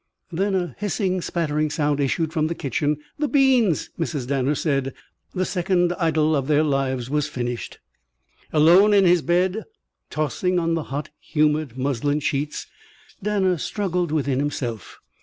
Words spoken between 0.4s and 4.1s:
a hissing, spattering sound issued from the kitchen. "The beans!"